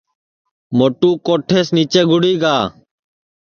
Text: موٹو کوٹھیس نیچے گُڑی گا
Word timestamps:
موٹو 0.77 1.09
کوٹھیس 1.25 1.67
نیچے 1.75 2.01
گُڑی 2.09 2.33
گا 2.41 2.55